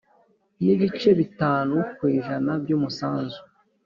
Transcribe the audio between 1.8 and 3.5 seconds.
ku ijana y umusanzu